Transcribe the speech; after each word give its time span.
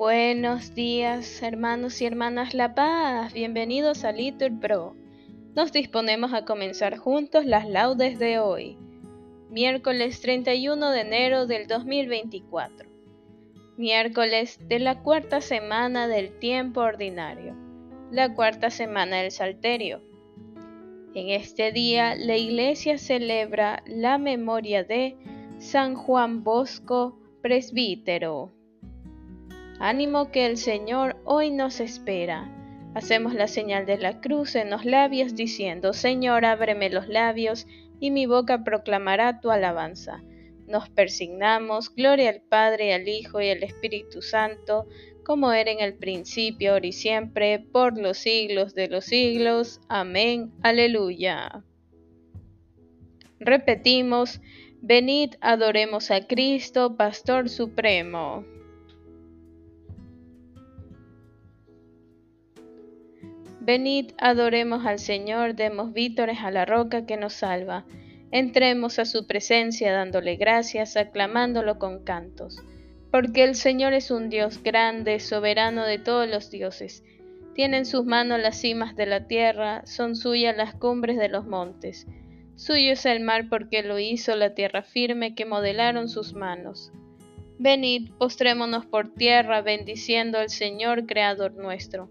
Buenos 0.00 0.74
días, 0.74 1.42
hermanos 1.42 2.00
y 2.00 2.06
hermanas 2.06 2.54
La 2.54 2.74
Paz. 2.74 3.34
Bienvenidos 3.34 4.02
a 4.04 4.12
Little 4.12 4.52
Pro. 4.52 4.96
Nos 5.54 5.72
disponemos 5.72 6.32
a 6.32 6.46
comenzar 6.46 6.96
juntos 6.96 7.44
las 7.44 7.68
laudes 7.68 8.18
de 8.18 8.38
hoy, 8.38 8.78
miércoles 9.50 10.22
31 10.22 10.90
de 10.90 11.00
enero 11.02 11.46
del 11.46 11.66
2024, 11.66 12.88
miércoles 13.76 14.58
de 14.66 14.78
la 14.78 15.02
cuarta 15.02 15.42
semana 15.42 16.08
del 16.08 16.38
tiempo 16.38 16.80
ordinario, 16.80 17.54
la 18.10 18.34
cuarta 18.34 18.70
semana 18.70 19.18
del 19.18 19.30
Salterio. 19.30 20.00
En 21.14 21.28
este 21.28 21.72
día 21.72 22.14
la 22.14 22.38
Iglesia 22.38 22.96
celebra 22.96 23.82
la 23.84 24.16
memoria 24.16 24.82
de 24.82 25.18
San 25.58 25.94
Juan 25.94 26.42
Bosco, 26.42 27.18
presbítero. 27.42 28.50
Ánimo 29.82 30.30
que 30.30 30.44
el 30.44 30.58
Señor 30.58 31.16
hoy 31.24 31.50
nos 31.50 31.80
espera. 31.80 32.54
Hacemos 32.94 33.32
la 33.32 33.48
señal 33.48 33.86
de 33.86 33.96
la 33.96 34.20
cruz 34.20 34.54
en 34.54 34.68
los 34.68 34.84
labios 34.84 35.34
diciendo, 35.34 35.94
Señor, 35.94 36.44
ábreme 36.44 36.90
los 36.90 37.08
labios 37.08 37.66
y 37.98 38.10
mi 38.10 38.26
boca 38.26 38.62
proclamará 38.62 39.40
tu 39.40 39.50
alabanza. 39.50 40.22
Nos 40.66 40.90
persignamos, 40.90 41.94
gloria 41.94 42.28
al 42.28 42.42
Padre, 42.42 42.92
al 42.92 43.08
Hijo 43.08 43.40
y 43.40 43.48
al 43.48 43.62
Espíritu 43.62 44.20
Santo, 44.20 44.86
como 45.24 45.50
era 45.50 45.70
en 45.70 45.80
el 45.80 45.94
principio, 45.94 46.72
ahora 46.72 46.86
y 46.86 46.92
siempre, 46.92 47.58
por 47.58 47.96
los 47.96 48.18
siglos 48.18 48.74
de 48.74 48.88
los 48.88 49.06
siglos. 49.06 49.80
Amén. 49.88 50.52
Aleluya. 50.62 51.64
Repetimos, 53.38 54.42
venid, 54.82 55.36
adoremos 55.40 56.10
a 56.10 56.26
Cristo, 56.26 56.98
Pastor 56.98 57.48
Supremo. 57.48 58.44
Venid, 63.70 64.14
adoremos 64.18 64.84
al 64.84 64.98
Señor, 64.98 65.54
demos 65.54 65.92
vítores 65.92 66.38
a 66.40 66.50
la 66.50 66.64
roca 66.64 67.06
que 67.06 67.16
nos 67.16 67.34
salva. 67.34 67.84
Entremos 68.32 68.98
a 68.98 69.04
su 69.04 69.28
presencia 69.28 69.92
dándole 69.92 70.34
gracias, 70.34 70.96
aclamándolo 70.96 71.78
con 71.78 72.02
cantos. 72.02 72.60
Porque 73.12 73.44
el 73.44 73.54
Señor 73.54 73.92
es 73.92 74.10
un 74.10 74.28
Dios 74.28 74.60
grande, 74.64 75.20
soberano 75.20 75.84
de 75.84 76.00
todos 76.00 76.28
los 76.28 76.50
dioses. 76.50 77.04
Tiene 77.54 77.76
en 77.76 77.86
sus 77.86 78.04
manos 78.04 78.40
las 78.40 78.60
cimas 78.60 78.96
de 78.96 79.06
la 79.06 79.28
tierra, 79.28 79.86
son 79.86 80.16
suyas 80.16 80.56
las 80.56 80.74
cumbres 80.74 81.16
de 81.16 81.28
los 81.28 81.46
montes. 81.46 82.08
Suyo 82.56 82.94
es 82.94 83.06
el 83.06 83.20
mar 83.20 83.48
porque 83.48 83.84
lo 83.84 84.00
hizo 84.00 84.34
la 84.34 84.52
tierra 84.52 84.82
firme 84.82 85.36
que 85.36 85.46
modelaron 85.46 86.08
sus 86.08 86.34
manos. 86.34 86.90
Venid, 87.60 88.10
postrémonos 88.18 88.84
por 88.86 89.14
tierra, 89.14 89.62
bendiciendo 89.62 90.38
al 90.38 90.50
Señor, 90.50 91.06
Creador 91.06 91.52
nuestro 91.52 92.10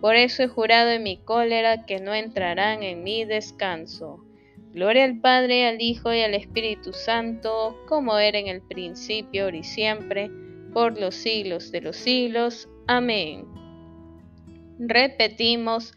por 0.00 0.14
eso 0.14 0.42
he 0.44 0.48
jurado 0.48 0.90
en 0.90 1.02
mi 1.02 1.16
cólera 1.16 1.84
que 1.84 1.98
no 1.98 2.14
entrarán 2.14 2.82
en 2.82 3.02
mi 3.02 3.24
descanso. 3.24 4.24
Gloria 4.72 5.04
al 5.04 5.20
Padre, 5.20 5.66
al 5.66 5.82
Hijo 5.82 6.12
y 6.14 6.20
al 6.20 6.34
Espíritu 6.34 6.92
Santo, 6.92 7.76
como 7.88 8.16
era 8.18 8.38
en 8.38 8.46
el 8.46 8.60
principio, 8.60 9.44
ahora 9.44 9.56
y 9.56 9.64
siempre, 9.64 10.30
por 10.72 11.00
los 11.00 11.16
siglos 11.16 11.72
de 11.72 11.80
los 11.80 11.96
siglos. 11.96 12.68
Amén. 12.86 13.46
Repetimos, 14.78 15.94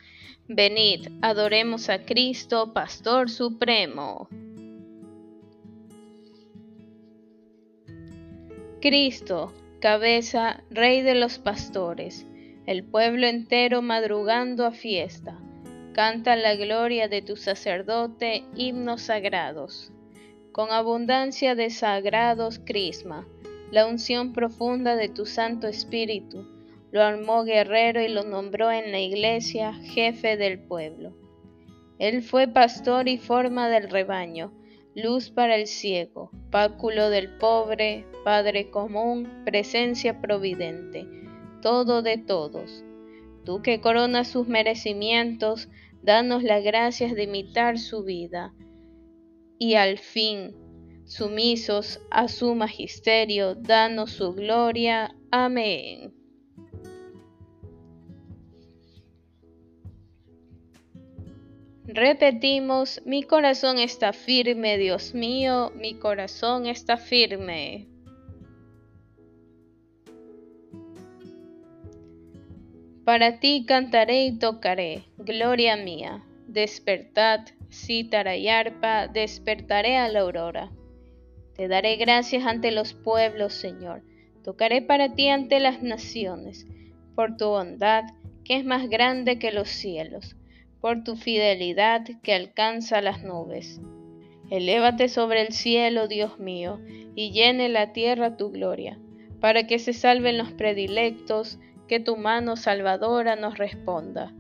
venid, 0.47 1.07
adoremos 1.22 1.89
a 1.89 2.03
Cristo, 2.03 2.73
Pastor 2.73 3.29
Supremo. 3.29 4.28
Cristo, 8.81 9.53
cabeza, 9.79 10.63
Rey 10.72 11.03
de 11.03 11.13
los 11.13 11.38
pastores 11.38 12.25
el 12.68 12.84
pueblo 12.84 13.26
entero 13.26 13.82
madrugando 13.82 14.66
a 14.66 14.72
fiesta. 14.72 15.40
Canta 15.94 16.36
la 16.36 16.56
gloria 16.56 17.08
de 17.08 17.22
tu 17.22 17.36
sacerdote, 17.36 18.44
himnos 18.56 19.02
sagrados. 19.02 19.92
Con 20.52 20.72
abundancia 20.72 21.56
de 21.56 21.72
sagrados 21.72 22.60
crisma, 22.60 23.28
la 23.72 23.88
unción 23.88 24.32
profunda 24.32 24.96
de 24.96 25.10
tu 25.10 25.26
Santo 25.26 25.68
Espíritu, 25.68 26.46
lo 26.92 27.02
armó 27.02 27.44
guerrero 27.46 28.02
y 28.02 28.10
lo 28.10 28.24
nombró 28.24 28.72
en 28.72 28.92
la 28.92 29.00
iglesia 29.00 29.74
jefe 29.74 30.38
del 30.38 30.60
pueblo. 30.60 31.14
Él 31.98 32.22
fue 32.22 32.48
pastor 32.48 33.08
y 33.08 33.18
forma 33.18 33.70
del 33.70 33.90
rebaño, 33.90 34.54
luz 34.94 35.32
para 35.32 35.56
el 35.56 35.68
ciego, 35.68 36.30
páculo 36.52 37.10
del 37.10 37.30
pobre, 37.38 38.06
Padre 38.24 38.70
común, 38.70 39.28
presencia 39.46 40.22
providente 40.22 41.21
todo 41.62 42.02
de 42.02 42.18
todos. 42.18 42.84
Tú 43.46 43.62
que 43.62 43.82
coronas 43.82 44.28
sus 44.28 44.48
merecimientos, 44.48 45.70
danos 46.02 46.44
las 46.44 46.64
gracias 46.64 47.14
de 47.14 47.24
imitar 47.24 47.80
su 47.80 48.04
vida. 48.04 48.54
Y 49.58 49.76
al 49.76 49.98
fin, 49.98 50.56
sumisos 51.06 52.02
a 52.10 52.28
su 52.28 52.56
magisterio, 52.56 53.56
danos 53.56 54.12
su 54.12 54.34
gloria. 54.34 55.16
Amén. 55.32 56.14
Repetimos, 61.94 63.02
mi 63.06 63.24
corazón 63.24 63.78
está 63.78 64.14
firme, 64.14 64.78
Dios 64.78 65.14
mío, 65.14 65.72
mi 65.76 65.96
corazón 65.96 66.66
está 66.66 66.96
firme. 66.96 67.91
Para 73.12 73.42
ti 73.42 73.66
cantaré 73.68 74.24
y 74.24 74.40
tocaré, 74.40 75.04
gloria 75.18 75.76
mía. 75.76 76.24
Despertad, 76.48 77.42
cítara 77.70 78.38
y 78.38 78.48
arpa, 78.48 79.10
despertaré 79.10 79.98
a 79.98 80.08
la 80.08 80.22
aurora. 80.22 80.72
Te 81.54 81.68
daré 81.68 81.98
gracias 81.98 82.46
ante 82.46 82.72
los 82.72 82.94
pueblos, 82.94 83.52
Señor. 83.52 84.02
Tocaré 84.46 84.82
para 84.82 85.14
ti 85.14 85.28
ante 85.28 85.60
las 85.60 85.84
naciones, 85.84 86.66
por 87.14 87.36
tu 87.36 87.48
bondad, 87.48 88.06
que 88.46 88.56
es 88.56 88.64
más 88.64 88.88
grande 88.88 89.40
que 89.40 89.52
los 89.52 89.68
cielos, 89.68 90.38
por 90.80 91.04
tu 91.04 91.18
fidelidad 91.18 92.04
que 92.24 92.34
alcanza 92.34 93.02
las 93.02 93.24
nubes. 93.24 93.82
Elévate 94.50 95.10
sobre 95.10 95.42
el 95.42 95.52
cielo, 95.52 96.08
Dios 96.08 96.40
mío, 96.40 96.80
y 97.14 97.32
llene 97.32 97.68
la 97.68 97.92
tierra 97.92 98.38
tu 98.38 98.52
gloria, 98.52 98.98
para 99.42 99.68
que 99.68 99.80
se 99.80 99.92
salven 99.92 100.38
los 100.38 100.54
predilectos, 100.54 101.60
que 101.91 102.00
tu 102.00 102.16
mano 102.16 102.56
salvadora 102.56 103.35
nos 103.35 103.57
responda. 103.57 104.34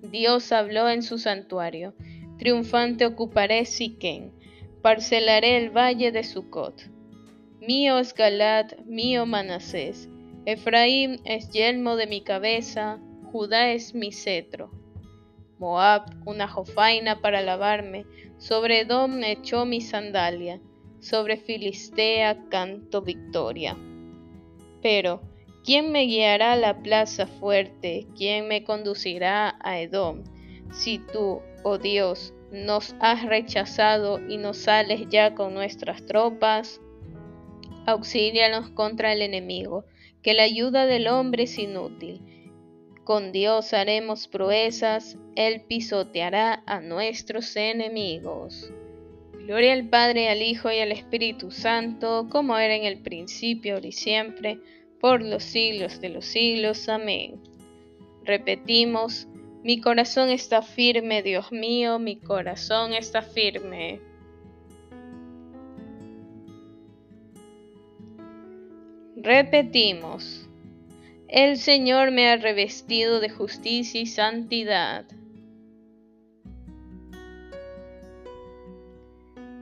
Dios 0.00 0.50
habló 0.50 0.88
en 0.88 1.02
su 1.02 1.18
santuario, 1.18 1.92
triunfante 2.38 3.04
ocuparé 3.04 3.66
Siquén, 3.66 4.32
parcelaré 4.80 5.58
el 5.58 5.76
valle 5.76 6.10
de 6.10 6.24
Sucot. 6.24 6.90
Mío 7.60 7.98
es 7.98 8.14
Galat, 8.14 8.78
mío 8.86 9.26
Manasés, 9.26 10.08
Efraín 10.46 11.20
es 11.26 11.50
yelmo 11.50 11.96
de 11.96 12.06
mi 12.06 12.22
cabeza, 12.22 12.98
Judá 13.30 13.72
es 13.72 13.94
mi 13.94 14.10
cetro. 14.10 14.70
Moab, 15.58 16.06
una 16.24 16.48
jofaina 16.48 17.20
para 17.20 17.42
lavarme, 17.42 18.06
sobre 18.38 18.80
Edom 18.80 19.22
echó 19.22 19.66
mi 19.66 19.82
sandalia, 19.82 20.62
sobre 20.98 21.36
Filistea 21.36 22.48
canto 22.48 23.02
victoria. 23.02 23.76
Pero, 24.80 25.33
¿Quién 25.64 25.92
me 25.92 26.02
guiará 26.02 26.52
a 26.52 26.56
la 26.56 26.82
plaza 26.82 27.26
fuerte? 27.26 28.06
¿Quién 28.14 28.48
me 28.48 28.64
conducirá 28.64 29.56
a 29.60 29.80
Edom? 29.80 30.22
Si 30.70 30.98
tú, 30.98 31.40
oh 31.62 31.78
Dios, 31.78 32.34
nos 32.52 32.94
has 33.00 33.24
rechazado 33.24 34.20
y 34.28 34.36
nos 34.36 34.58
sales 34.58 35.08
ya 35.08 35.34
con 35.34 35.54
nuestras 35.54 36.04
tropas, 36.04 36.82
auxílianos 37.86 38.68
contra 38.70 39.14
el 39.14 39.22
enemigo, 39.22 39.86
que 40.22 40.34
la 40.34 40.42
ayuda 40.42 40.84
del 40.84 41.08
hombre 41.08 41.44
es 41.44 41.58
inútil. 41.58 42.20
Con 43.04 43.32
Dios 43.32 43.72
haremos 43.72 44.28
proezas, 44.28 45.16
Él 45.34 45.62
pisoteará 45.66 46.62
a 46.66 46.80
nuestros 46.80 47.56
enemigos. 47.56 48.70
Gloria 49.46 49.72
al 49.72 49.88
Padre, 49.88 50.28
al 50.28 50.42
Hijo 50.42 50.70
y 50.70 50.80
al 50.80 50.92
Espíritu 50.92 51.50
Santo, 51.50 52.28
como 52.30 52.58
era 52.58 52.74
en 52.76 52.84
el 52.84 53.00
principio, 53.00 53.74
ahora 53.74 53.86
y 53.86 53.92
siempre, 53.92 54.58
por 55.04 55.20
los 55.20 55.44
siglos 55.44 56.00
de 56.00 56.08
los 56.08 56.24
siglos. 56.24 56.88
Amén. 56.88 57.38
Repetimos, 58.24 59.28
mi 59.62 59.78
corazón 59.78 60.30
está 60.30 60.62
firme, 60.62 61.22
Dios 61.22 61.52
mío, 61.52 61.98
mi 61.98 62.16
corazón 62.16 62.94
está 62.94 63.20
firme. 63.20 64.00
Repetimos, 69.14 70.48
el 71.28 71.58
Señor 71.58 72.10
me 72.10 72.30
ha 72.30 72.36
revestido 72.36 73.20
de 73.20 73.28
justicia 73.28 74.00
y 74.00 74.06
santidad. 74.06 75.04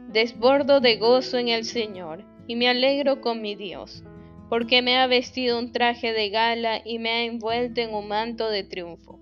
Desbordo 0.07 0.79
de 0.79 0.99
gozo 0.99 1.37
en 1.37 1.49
el 1.49 1.65
Señor 1.65 2.25
y 2.47 2.55
me 2.55 2.69
alegro 2.69 3.21
con 3.21 3.43
mi 3.43 3.57
Dios 3.57 4.05
porque 4.53 4.83
me 4.83 4.99
ha 4.99 5.07
vestido 5.07 5.59
un 5.59 5.73
traje 5.73 6.13
de 6.13 6.29
gala 6.29 6.83
y 6.85 6.99
me 6.99 7.09
ha 7.09 7.25
envuelto 7.25 7.81
en 7.81 7.95
un 7.95 8.07
manto 8.07 8.51
de 8.51 8.63
triunfo, 8.63 9.19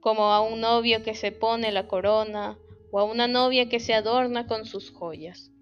como 0.00 0.32
a 0.32 0.40
un 0.40 0.62
novio 0.62 1.02
que 1.02 1.14
se 1.14 1.30
pone 1.30 1.70
la 1.72 1.86
corona 1.86 2.56
o 2.90 3.00
a 3.00 3.04
una 3.04 3.28
novia 3.28 3.68
que 3.68 3.78
se 3.78 3.92
adorna 3.92 4.46
con 4.46 4.64
sus 4.64 4.90
joyas, 4.90 5.52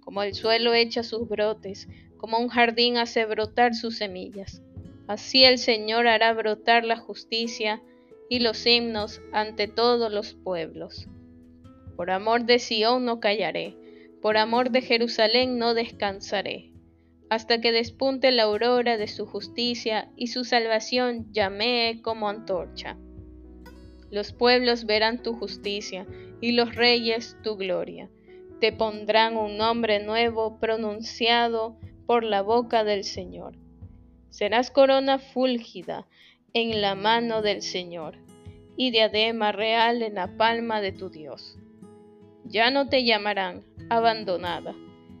como 0.00 0.22
el 0.22 0.32
suelo 0.32 0.72
echa 0.72 1.02
sus 1.02 1.28
brotes, 1.28 1.86
como 2.16 2.38
un 2.38 2.48
jardín 2.48 2.96
hace 2.96 3.26
brotar 3.26 3.74
sus 3.74 3.98
semillas. 3.98 4.62
Así 5.06 5.44
el 5.44 5.58
Señor 5.58 6.06
hará 6.06 6.32
brotar 6.32 6.86
la 6.86 6.96
justicia 6.96 7.82
y 8.30 8.38
los 8.38 8.64
himnos 8.64 9.20
ante 9.34 9.68
todos 9.68 10.10
los 10.10 10.32
pueblos. 10.32 11.08
Por 11.94 12.10
amor 12.10 12.46
de 12.46 12.58
Sión 12.58 13.04
no 13.04 13.20
callaré, 13.20 13.76
por 14.22 14.38
amor 14.38 14.70
de 14.70 14.80
Jerusalén 14.80 15.58
no 15.58 15.74
descansaré 15.74 16.69
hasta 17.30 17.60
que 17.60 17.70
despunte 17.70 18.32
la 18.32 18.42
aurora 18.42 18.96
de 18.96 19.06
su 19.06 19.24
justicia 19.24 20.10
y 20.16 20.26
su 20.26 20.44
salvación 20.44 21.32
llamee 21.32 22.02
como 22.02 22.28
antorcha. 22.28 22.98
Los 24.10 24.32
pueblos 24.32 24.84
verán 24.84 25.22
tu 25.22 25.34
justicia 25.34 26.06
y 26.40 26.52
los 26.52 26.74
reyes 26.74 27.36
tu 27.44 27.56
gloria. 27.56 28.10
Te 28.60 28.72
pondrán 28.72 29.36
un 29.36 29.56
nombre 29.56 30.04
nuevo 30.04 30.58
pronunciado 30.58 31.78
por 32.04 32.24
la 32.24 32.42
boca 32.42 32.82
del 32.82 33.04
Señor. 33.04 33.54
Serás 34.30 34.72
corona 34.72 35.20
fúlgida 35.20 36.08
en 36.52 36.80
la 36.80 36.96
mano 36.96 37.42
del 37.42 37.62
Señor 37.62 38.18
y 38.76 38.90
diadema 38.90 39.52
real 39.52 40.02
en 40.02 40.16
la 40.16 40.36
palma 40.36 40.80
de 40.80 40.90
tu 40.90 41.10
Dios. 41.10 41.56
Ya 42.44 42.72
no 42.72 42.88
te 42.88 43.04
llamarán 43.04 43.62
abandonada 43.88 44.74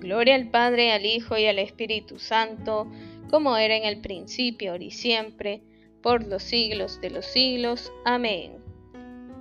Gloria 0.00 0.34
al 0.34 0.48
Padre, 0.48 0.92
al 0.92 1.04
Hijo 1.04 1.36
y 1.36 1.44
al 1.44 1.58
Espíritu 1.58 2.18
Santo, 2.18 2.90
como 3.28 3.56
era 3.58 3.76
en 3.76 3.84
el 3.84 4.00
principio, 4.00 4.72
ahora 4.72 4.84
y 4.84 4.90
siempre, 4.90 5.62
por 6.02 6.26
los 6.26 6.42
siglos 6.42 7.00
de 7.02 7.10
los 7.10 7.26
siglos. 7.26 7.92
Amén. 8.06 8.56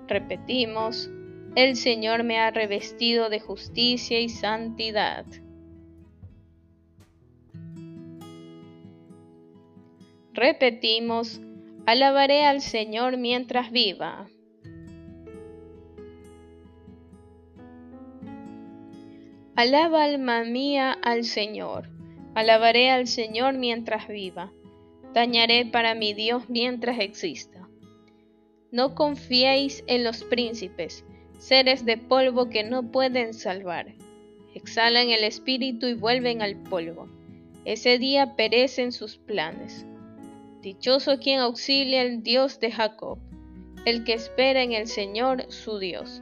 Repetimos, 0.07 1.09
el 1.55 1.77
Señor 1.77 2.23
me 2.23 2.39
ha 2.39 2.51
revestido 2.51 3.29
de 3.29 3.39
justicia 3.39 4.19
y 4.19 4.27
santidad. 4.27 5.25
Repetimos, 10.33 11.39
alabaré 11.85 12.45
al 12.45 12.61
Señor 12.61 13.17
mientras 13.17 13.71
viva. 13.71 14.27
Alaba 19.59 20.05
alma 20.05 20.45
mía 20.45 20.97
al 21.01 21.25
Señor. 21.25 21.89
Alabaré 22.33 22.91
al 22.91 23.07
Señor 23.07 23.57
mientras 23.57 24.07
viva. 24.07 24.53
Dañaré 25.13 25.65
para 25.65 25.95
mi 25.95 26.13
Dios 26.13 26.43
mientras 26.47 27.01
exista. 27.01 27.67
No 28.71 28.95
confiéis 28.95 29.83
en 29.87 30.05
los 30.05 30.23
príncipes, 30.23 31.03
seres 31.39 31.83
de 31.83 31.97
polvo 31.97 32.49
que 32.49 32.63
no 32.63 32.89
pueden 32.89 33.33
salvar. 33.33 33.93
Exhalan 34.55 35.09
el 35.09 35.25
espíritu 35.25 35.87
y 35.87 35.93
vuelven 35.93 36.41
al 36.41 36.55
polvo. 36.55 37.09
Ese 37.65 37.99
día 37.99 38.37
perecen 38.37 38.93
sus 38.93 39.17
planes. 39.17 39.85
Dichoso 40.61 41.19
quien 41.19 41.41
auxilia 41.41 41.99
al 41.99 42.23
Dios 42.23 42.61
de 42.61 42.71
Jacob, 42.71 43.19
el 43.83 44.05
que 44.05 44.13
espera 44.13 44.63
en 44.63 44.71
el 44.71 44.87
Señor 44.87 45.51
su 45.51 45.79
Dios 45.79 46.21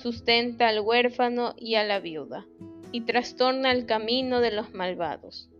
sustenta 0.00 0.68
al 0.68 0.80
huérfano 0.80 1.54
y 1.56 1.74
a 1.74 1.84
la 1.84 2.00
viuda, 2.00 2.46
y 2.92 3.02
trastorna 3.02 3.70
el 3.72 3.86
camino 3.86 4.40
de 4.40 4.50
los 4.50 4.72
malvados. 4.72 5.50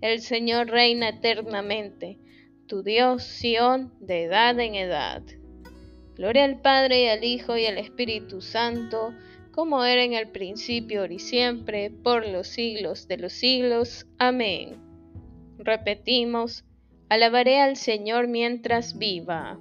El 0.00 0.20
Señor 0.20 0.68
reina 0.68 1.10
eternamente, 1.10 2.18
tu 2.66 2.82
Dios 2.82 3.22
Sión 3.22 3.92
de 4.00 4.24
edad 4.24 4.58
en 4.60 4.74
edad. 4.74 5.22
Gloria 6.16 6.44
al 6.44 6.60
Padre 6.60 7.04
y 7.04 7.08
al 7.08 7.24
Hijo 7.24 7.56
y 7.56 7.66
al 7.66 7.78
Espíritu 7.78 8.40
Santo, 8.40 9.14
como 9.52 9.84
era 9.84 10.04
en 10.04 10.14
el 10.14 10.28
principio, 10.28 11.04
y 11.06 11.18
siempre, 11.18 11.90
por 11.90 12.26
los 12.26 12.48
siglos 12.48 13.08
de 13.08 13.18
los 13.18 13.32
siglos. 13.32 14.06
Amén. 14.18 14.76
Repetimos, 15.58 16.64
alabaré 17.08 17.58
al 17.60 17.76
Señor 17.76 18.28
mientras 18.28 18.98
viva. 18.98 19.58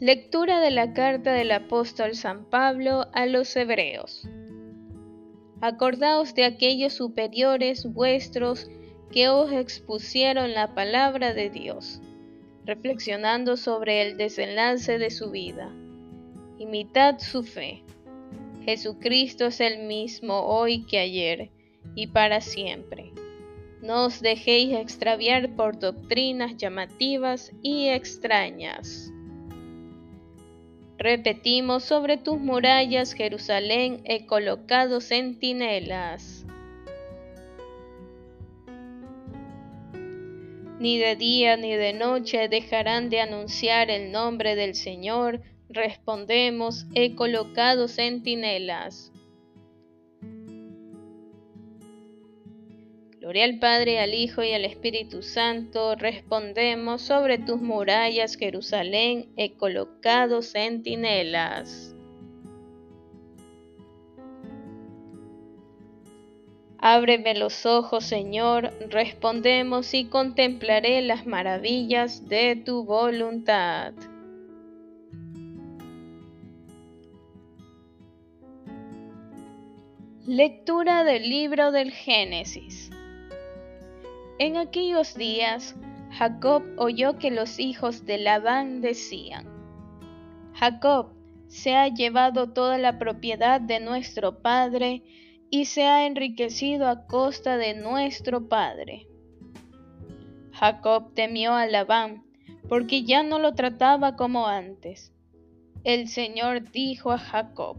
Lectura 0.00 0.58
de 0.58 0.72
la 0.72 0.92
carta 0.92 1.32
del 1.32 1.52
apóstol 1.52 2.16
San 2.16 2.46
Pablo 2.46 3.06
a 3.12 3.26
los 3.26 3.54
Hebreos. 3.54 4.28
Acordaos 5.60 6.34
de 6.34 6.44
aquellos 6.44 6.94
superiores 6.94 7.86
vuestros 7.86 8.68
que 9.12 9.28
os 9.28 9.52
expusieron 9.52 10.52
la 10.52 10.74
palabra 10.74 11.32
de 11.32 11.48
Dios, 11.48 12.00
reflexionando 12.64 13.56
sobre 13.56 14.02
el 14.02 14.16
desenlace 14.16 14.98
de 14.98 15.10
su 15.10 15.30
vida. 15.30 15.72
Imitad 16.58 17.20
su 17.20 17.44
fe. 17.44 17.84
Jesucristo 18.64 19.46
es 19.46 19.60
el 19.60 19.86
mismo 19.86 20.40
hoy 20.40 20.86
que 20.86 20.98
ayer 20.98 21.52
y 21.94 22.08
para 22.08 22.40
siempre. 22.40 23.12
No 23.80 24.06
os 24.06 24.20
dejéis 24.20 24.76
extraviar 24.76 25.54
por 25.54 25.78
doctrinas 25.78 26.56
llamativas 26.56 27.52
y 27.62 27.90
extrañas. 27.90 29.13
Repetimos, 31.04 31.84
sobre 31.84 32.16
tus 32.16 32.40
murallas, 32.40 33.12
Jerusalén, 33.12 34.00
he 34.06 34.24
colocado 34.24 35.02
centinelas. 35.02 36.46
Ni 40.80 40.96
de 40.96 41.14
día 41.14 41.58
ni 41.58 41.74
de 41.74 41.92
noche 41.92 42.48
dejarán 42.48 43.10
de 43.10 43.20
anunciar 43.20 43.90
el 43.90 44.12
nombre 44.12 44.56
del 44.56 44.74
Señor. 44.74 45.42
Respondemos, 45.68 46.86
he 46.94 47.14
colocado 47.14 47.86
centinelas. 47.86 49.12
Gloria 53.24 53.44
al 53.46 53.58
Padre, 53.58 54.00
al 54.00 54.12
Hijo 54.12 54.42
y 54.42 54.52
al 54.52 54.66
Espíritu 54.66 55.22
Santo. 55.22 55.94
Respondemos, 55.96 57.00
sobre 57.00 57.38
tus 57.38 57.58
murallas, 57.58 58.36
Jerusalén, 58.36 59.32
he 59.38 59.54
colocado 59.54 60.42
centinelas. 60.42 61.96
Ábreme 66.76 67.34
los 67.34 67.64
ojos, 67.64 68.04
Señor, 68.04 68.74
respondemos 68.90 69.94
y 69.94 70.04
contemplaré 70.04 71.00
las 71.00 71.24
maravillas 71.24 72.28
de 72.28 72.56
tu 72.56 72.84
voluntad. 72.84 73.94
Lectura 80.26 81.04
del 81.04 81.26
libro 81.26 81.72
del 81.72 81.90
Génesis. 81.90 82.90
En 84.38 84.56
aquellos 84.56 85.14
días, 85.14 85.76
Jacob 86.10 86.64
oyó 86.76 87.18
que 87.18 87.30
los 87.30 87.60
hijos 87.60 88.04
de 88.04 88.18
Labán 88.18 88.80
decían, 88.80 89.46
Jacob 90.54 91.12
se 91.46 91.76
ha 91.76 91.86
llevado 91.86 92.52
toda 92.52 92.78
la 92.78 92.98
propiedad 92.98 93.60
de 93.60 93.78
nuestro 93.78 94.42
padre 94.42 95.04
y 95.50 95.66
se 95.66 95.84
ha 95.84 96.06
enriquecido 96.06 96.88
a 96.88 97.06
costa 97.06 97.56
de 97.56 97.74
nuestro 97.74 98.48
padre. 98.48 99.06
Jacob 100.52 101.14
temió 101.14 101.54
a 101.54 101.66
Labán, 101.66 102.24
porque 102.68 103.04
ya 103.04 103.22
no 103.22 103.38
lo 103.38 103.54
trataba 103.54 104.16
como 104.16 104.48
antes. 104.48 105.12
El 105.84 106.08
Señor 106.08 106.72
dijo 106.72 107.12
a 107.12 107.18
Jacob, 107.18 107.76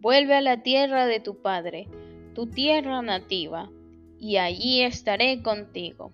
Vuelve 0.00 0.34
a 0.34 0.40
la 0.40 0.62
tierra 0.62 1.06
de 1.06 1.20
tu 1.20 1.42
padre, 1.42 1.88
tu 2.34 2.46
tierra 2.46 3.02
nativa, 3.02 3.70
y 4.24 4.38
allí 4.38 4.80
estaré 4.80 5.42
contigo. 5.42 6.10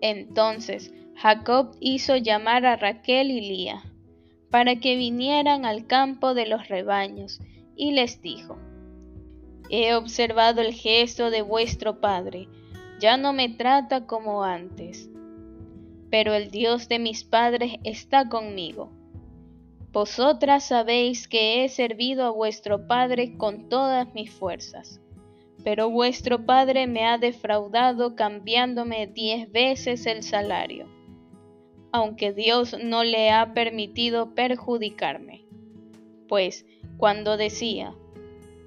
Entonces 0.00 0.94
Jacob 1.16 1.74
hizo 1.80 2.16
llamar 2.16 2.64
a 2.64 2.76
Raquel 2.76 3.32
y 3.32 3.40
Lía, 3.40 3.82
para 4.50 4.76
que 4.76 4.94
vinieran 4.94 5.64
al 5.64 5.88
campo 5.88 6.32
de 6.32 6.46
los 6.46 6.68
rebaños, 6.68 7.40
y 7.74 7.90
les 7.90 8.22
dijo, 8.22 8.56
He 9.68 9.94
observado 9.94 10.60
el 10.60 10.72
gesto 10.72 11.30
de 11.30 11.42
vuestro 11.42 12.00
Padre, 12.00 12.46
ya 13.00 13.16
no 13.16 13.32
me 13.32 13.48
trata 13.48 14.06
como 14.06 14.44
antes. 14.44 15.10
Pero 16.08 16.34
el 16.34 16.52
Dios 16.52 16.88
de 16.88 17.00
mis 17.00 17.24
padres 17.24 17.78
está 17.82 18.28
conmigo. 18.28 18.92
Vosotras 19.90 20.68
sabéis 20.68 21.26
que 21.26 21.64
he 21.64 21.68
servido 21.68 22.26
a 22.26 22.30
vuestro 22.30 22.86
Padre 22.86 23.36
con 23.36 23.68
todas 23.68 24.14
mis 24.14 24.30
fuerzas, 24.30 25.00
pero 25.64 25.90
vuestro 25.90 26.46
Padre 26.46 26.86
me 26.86 27.06
ha 27.06 27.18
defraudado 27.18 28.14
cambiándome 28.14 29.06
diez 29.06 29.50
veces 29.50 30.06
el 30.06 30.22
salario, 30.22 30.86
aunque 31.92 32.32
Dios 32.32 32.76
no 32.82 33.04
le 33.04 33.30
ha 33.30 33.52
permitido 33.52 34.34
perjudicarme. 34.34 35.44
Pues 36.28 36.64
cuando 36.96 37.36
decía, 37.36 37.94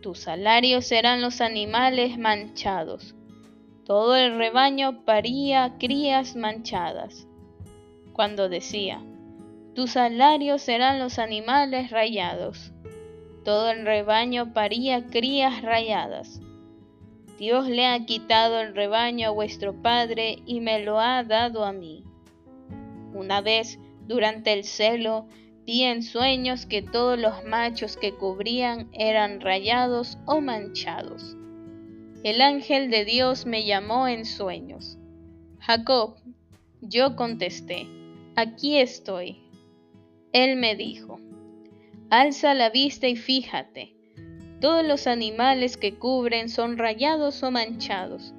tu 0.01 0.15
salario 0.15 0.81
serán 0.81 1.21
los 1.21 1.39
animales 1.39 2.17
manchados. 2.17 3.15
Todo 3.85 4.15
el 4.15 4.38
rebaño 4.38 5.03
paría 5.05 5.77
crías 5.77 6.35
manchadas. 6.35 7.27
Cuando 8.13 8.50
decía, 8.50 9.01
tu 9.75 9.88
salario 9.88 10.57
serán 10.59 11.00
los 11.00 11.19
animales 11.19 11.89
rayados. 11.89 12.71
Todo 13.43 13.71
el 13.71 13.85
rebaño 13.85 14.53
paría 14.53 15.07
crías 15.07 15.62
rayadas. 15.62 16.42
Dios 17.37 17.67
le 17.67 17.87
ha 17.87 18.05
quitado 18.05 18.59
el 18.61 18.75
rebaño 18.75 19.27
a 19.27 19.31
vuestro 19.31 19.81
Padre 19.81 20.37
y 20.45 20.61
me 20.61 20.83
lo 20.83 20.99
ha 20.99 21.23
dado 21.23 21.65
a 21.65 21.73
mí. 21.73 22.03
Una 23.13 23.41
vez, 23.41 23.79
durante 24.07 24.53
el 24.53 24.63
celo, 24.63 25.27
Vi 25.65 25.83
en 25.83 26.03
sueños 26.03 26.65
que 26.65 26.81
todos 26.81 27.17
los 27.17 27.45
machos 27.45 27.95
que 27.95 28.13
cubrían 28.13 28.89
eran 28.91 29.39
rayados 29.39 30.17
o 30.25 30.41
manchados. 30.41 31.37
El 32.23 32.41
ángel 32.41 32.89
de 32.89 33.05
Dios 33.05 33.45
me 33.45 33.63
llamó 33.63 34.09
en 34.09 34.25
sueños. 34.25 34.97
Jacob, 35.59 36.15
yo 36.81 37.15
contesté, 37.15 37.87
aquí 38.35 38.77
estoy. 38.77 39.41
Él 40.33 40.57
me 40.57 40.75
dijo, 40.75 41.21
alza 42.09 42.53
la 42.53 42.69
vista 42.69 43.07
y 43.07 43.15
fíjate, 43.15 43.95
todos 44.63 44.88
los 44.88 45.08
animales 45.08 45.75
que 45.75 45.96
cubren 45.96 46.48
son 46.48 46.77
rayados 46.77 47.43
o 47.43 47.51
manchados. 47.51 48.34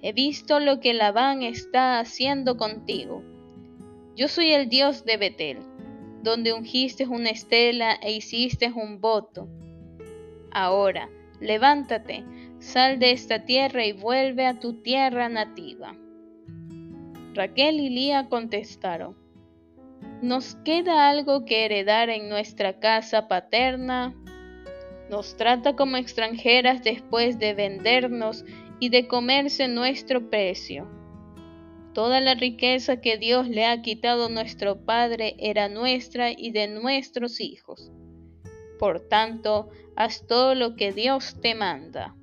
He 0.00 0.14
visto 0.14 0.58
lo 0.58 0.80
que 0.80 0.94
Labán 0.94 1.42
está 1.42 2.00
haciendo 2.00 2.56
contigo. 2.56 3.22
Yo 4.16 4.26
soy 4.28 4.52
el 4.52 4.70
Dios 4.70 5.04
de 5.04 5.18
Betel 5.18 5.58
donde 6.22 6.54
ungiste 6.54 7.06
una 7.06 7.28
estela 7.28 7.92
e 8.00 8.10
hiciste 8.10 8.72
un 8.74 9.02
voto. 9.02 9.48
Ahora, 10.50 11.10
levántate, 11.40 12.24
sal 12.58 12.98
de 12.98 13.12
esta 13.12 13.44
tierra 13.44 13.84
y 13.84 13.92
vuelve 13.92 14.46
a 14.46 14.58
tu 14.58 14.80
tierra 14.80 15.28
nativa. 15.28 15.94
Raquel 17.34 17.80
y 17.80 17.90
Lía 17.90 18.30
contestaron, 18.30 19.14
¿nos 20.22 20.54
queda 20.56 21.10
algo 21.10 21.44
que 21.44 21.66
heredar 21.66 22.08
en 22.08 22.30
nuestra 22.30 22.80
casa 22.80 23.28
paterna? 23.28 24.14
Nos 25.10 25.36
trata 25.36 25.74
como 25.74 25.96
extranjeras 25.96 26.84
después 26.84 27.40
de 27.40 27.52
vendernos 27.52 28.44
y 28.78 28.90
de 28.90 29.08
comerse 29.08 29.66
nuestro 29.66 30.30
precio. 30.30 30.88
Toda 31.94 32.20
la 32.20 32.36
riqueza 32.36 33.00
que 33.00 33.18
Dios 33.18 33.48
le 33.48 33.66
ha 33.66 33.82
quitado 33.82 34.26
a 34.26 34.28
nuestro 34.28 34.84
Padre 34.84 35.34
era 35.40 35.68
nuestra 35.68 36.30
y 36.30 36.52
de 36.52 36.68
nuestros 36.68 37.40
hijos. 37.40 37.90
Por 38.78 39.00
tanto, 39.00 39.70
haz 39.96 40.28
todo 40.28 40.54
lo 40.54 40.76
que 40.76 40.92
Dios 40.92 41.40
te 41.40 41.56
manda. 41.56 42.14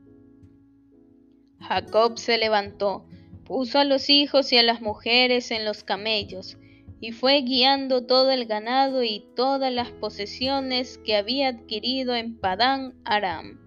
Jacob 1.60 2.17
se 2.17 2.38
levantó, 2.38 3.06
puso 3.44 3.79
a 3.79 3.84
los 3.84 4.10
hijos 4.10 4.53
y 4.53 4.58
a 4.60 4.63
las 4.63 4.79
mujeres 4.79 5.51
en 5.51 5.65
los 5.65 5.84
camellos, 5.84 6.58
y 7.00 7.12
fue 7.12 7.42
guiando 7.42 8.06
todo 8.06 8.32
el 8.32 8.46
ganado 8.46 9.04
y 9.04 9.25
todas 9.36 9.72
las 9.72 9.92
posesiones 9.92 10.98
que 11.00 11.16
había 11.16 11.50
adquirido 11.50 12.16
en 12.16 12.38
Padán 12.39 12.96
Aram, 13.06 13.60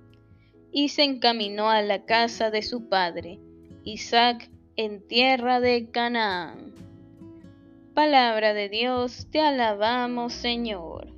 y 0.73 0.89
se 0.89 1.05
encaminó 1.05 1.71
a 1.71 1.83
la 1.83 2.05
casa 2.05 2.51
de 2.51 2.63
su 2.63 2.89
padre. 2.89 3.39
Isaac 3.85 4.51
en 4.77 5.07
tierra 5.07 5.61
de 5.61 5.91
Canaán. 5.91 6.75
Palabra 7.95 8.55
de 8.55 8.69
Dios, 8.69 9.27
te 9.31 9.41
alabamos 9.41 10.33
Señor. 10.33 11.13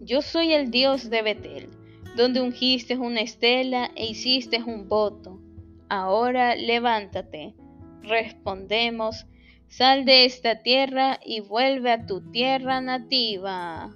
Yo 0.00 0.22
soy 0.22 0.52
el 0.52 0.70
Dios 0.70 1.10
de 1.10 1.22
Betel, 1.22 1.68
donde 2.16 2.40
ungiste 2.40 2.96
una 2.96 3.20
estela 3.20 3.90
e 3.96 4.06
hiciste 4.06 4.62
un 4.62 4.88
voto. 4.88 5.40
Ahora 5.88 6.56
levántate. 6.56 7.54
Respondemos, 8.02 9.26
sal 9.72 10.04
de 10.04 10.26
esta 10.26 10.62
tierra 10.62 11.18
y 11.24 11.40
vuelve 11.40 11.92
a 11.92 12.04
tu 12.04 12.20
tierra 12.30 12.82
nativa. 12.82 13.90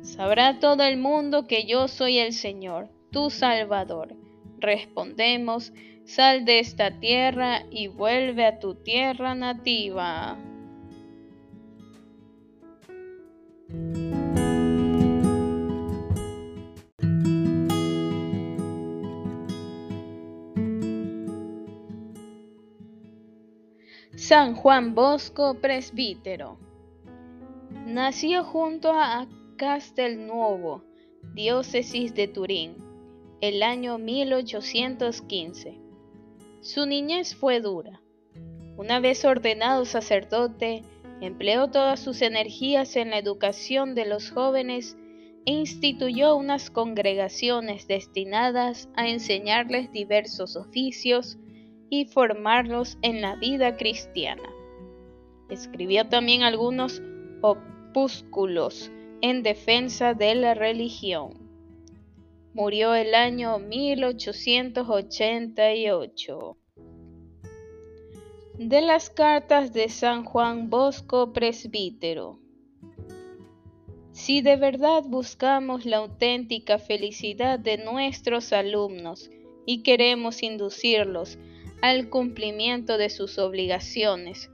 Sabrá 0.00 0.60
todo 0.60 0.82
el 0.82 0.96
mundo 0.96 1.46
que 1.46 1.66
yo 1.66 1.88
soy 1.88 2.18
el 2.18 2.32
Señor, 2.32 2.88
tu 3.10 3.28
Salvador. 3.28 4.16
Respondemos, 4.60 5.74
sal 6.06 6.46
de 6.46 6.60
esta 6.60 6.98
tierra 7.00 7.66
y 7.70 7.88
vuelve 7.88 8.46
a 8.46 8.58
tu 8.58 8.76
tierra 8.76 9.34
nativa. 9.34 10.38
San 24.34 24.56
Juan 24.56 24.96
Bosco, 24.96 25.60
presbítero. 25.60 26.58
Nació 27.86 28.42
junto 28.42 28.90
a 28.90 29.28
Castelnuovo, 29.56 30.82
diócesis 31.34 32.16
de 32.16 32.26
Turín, 32.26 32.74
el 33.40 33.62
año 33.62 33.96
1815. 33.96 35.78
Su 36.62 36.84
niñez 36.84 37.36
fue 37.36 37.60
dura. 37.60 38.02
Una 38.76 38.98
vez 38.98 39.24
ordenado 39.24 39.84
sacerdote, 39.84 40.82
empleó 41.20 41.70
todas 41.70 42.00
sus 42.00 42.20
energías 42.20 42.96
en 42.96 43.10
la 43.10 43.18
educación 43.18 43.94
de 43.94 44.06
los 44.06 44.32
jóvenes 44.32 44.96
e 45.46 45.52
instituyó 45.52 46.34
unas 46.34 46.70
congregaciones 46.70 47.86
destinadas 47.86 48.88
a 48.96 49.06
enseñarles 49.08 49.92
diversos 49.92 50.56
oficios 50.56 51.38
y 52.00 52.06
formarlos 52.06 52.98
en 53.02 53.20
la 53.20 53.36
vida 53.36 53.76
cristiana. 53.76 54.50
Escribió 55.48 56.08
también 56.08 56.42
algunos 56.42 57.00
opúsculos 57.40 58.90
en 59.20 59.44
defensa 59.44 60.14
de 60.14 60.34
la 60.34 60.54
religión. 60.54 61.34
Murió 62.52 62.94
el 62.94 63.14
año 63.14 63.60
1888. 63.60 66.56
De 68.58 68.80
las 68.80 69.10
cartas 69.10 69.72
de 69.72 69.88
San 69.88 70.24
Juan 70.24 70.70
Bosco 70.70 71.32
Presbítero. 71.32 72.40
Si 74.10 74.40
de 74.40 74.56
verdad 74.56 75.04
buscamos 75.06 75.86
la 75.86 75.98
auténtica 75.98 76.78
felicidad 76.78 77.56
de 77.58 77.78
nuestros 77.78 78.52
alumnos 78.52 79.30
y 79.66 79.82
queremos 79.82 80.42
inducirlos 80.42 81.38
al 81.82 82.08
cumplimiento 82.08 82.98
de 82.98 83.10
sus 83.10 83.38
obligaciones, 83.38 84.50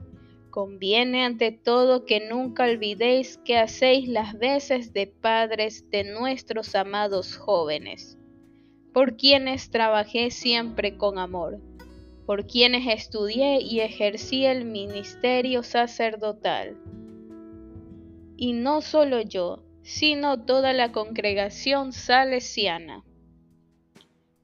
conviene 0.49 1.23
ante 1.23 1.51
todo 1.51 2.05
que 2.05 2.27
nunca 2.27 2.65
olvidéis 2.65 3.37
que 3.45 3.57
hacéis 3.57 4.07
las 4.07 4.37
veces 4.37 4.93
de 4.93 5.07
padres 5.07 5.89
de 5.89 6.03
nuestros 6.03 6.75
amados 6.75 7.37
jóvenes, 7.37 8.17
por 8.93 9.15
quienes 9.15 9.69
trabajé 9.71 10.31
siempre 10.31 10.97
con 10.97 11.17
amor, 11.17 11.59
por 12.25 12.47
quienes 12.47 12.87
estudié 12.87 13.61
y 13.61 13.79
ejercí 13.79 14.45
el 14.45 14.65
ministerio 14.65 15.63
sacerdotal 15.63 16.77
y 18.41 18.53
no 18.53 18.81
solo 18.81 19.21
yo, 19.21 19.63
sino 19.83 20.45
toda 20.45 20.73
la 20.73 20.91
congregación 20.91 21.93
salesiana. 21.93 23.03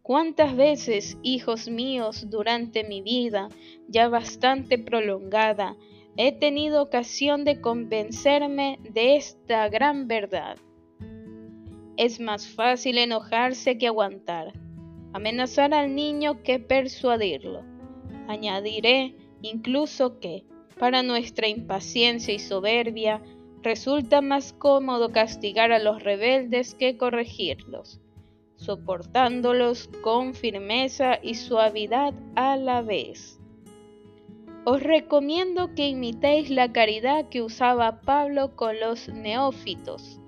¿Cuántas 0.08 0.56
veces, 0.56 1.18
hijos 1.22 1.68
míos, 1.68 2.28
durante 2.30 2.86
mi 2.86 3.02
vida, 3.02 3.50
ya 3.90 4.08
bastante 4.08 4.80
prolongada, 4.80 5.76
he 6.16 6.32
tenido 6.32 6.82
ocasión 6.82 7.44
de 7.44 7.60
convencerme 7.60 8.80
de 8.90 9.18
esta 9.18 9.68
gran 9.68 10.08
verdad? 10.08 10.56
Es 11.98 12.22
más 12.22 12.48
fácil 12.48 13.00
enojarse 13.00 13.78
que 13.78 13.88
aguantar, 13.88 14.54
amenazar 15.12 15.74
al 15.74 15.94
niño 15.94 16.42
que 16.42 16.58
persuadirlo. 16.58 17.66
Añadiré 18.30 19.14
incluso 19.42 20.22
que, 20.22 20.46
para 20.80 21.04
nuestra 21.04 21.50
impaciencia 21.50 22.34
y 22.34 22.40
soberbia, 22.40 23.22
Resulta 23.64 24.22
más 24.22 24.54
cómodo 24.54 25.12
castigar 25.12 25.74
a 25.74 25.80
los 25.80 26.02
rebeldes 26.02 26.76
que 26.76 26.96
corregirlos, 26.96 28.00
soportándolos 28.58 29.90
con 30.02 30.34
firmeza 30.34 31.20
y 31.22 31.36
suavidad 31.36 32.14
a 32.36 32.58
la 32.58 32.82
vez. 32.82 33.40
Os 34.66 34.84
recomiendo 34.84 35.74
que 35.76 35.88
imitéis 35.88 36.50
la 36.50 36.74
caridad 36.74 37.30
que 37.30 37.42
usaba 37.42 38.02
Pablo 38.02 38.56
con 38.56 38.80
los 38.80 39.08
neófitos, 39.08 40.20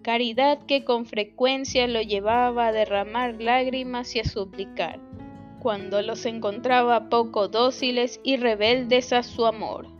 caridad 0.00 0.64
que 0.64 0.84
con 0.84 1.04
frecuencia 1.04 1.86
lo 1.86 2.00
llevaba 2.00 2.68
a 2.68 2.72
derramar 2.72 3.34
lágrimas 3.42 4.16
y 4.16 4.20
a 4.20 4.24
suplicar, 4.24 4.98
cuando 5.58 6.00
los 6.00 6.24
encontraba 6.24 7.10
poco 7.10 7.48
dóciles 7.48 8.20
y 8.22 8.36
rebeldes 8.36 9.12
a 9.12 9.22
su 9.22 9.44
amor. 9.44 9.95